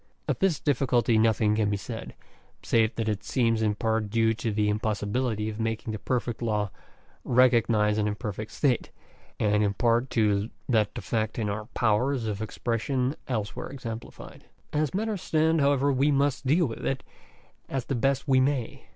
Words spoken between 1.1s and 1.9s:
nothing can be